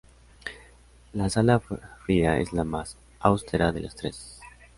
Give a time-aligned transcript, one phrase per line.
[1.13, 4.41] La sala fría es la más austera de las tres.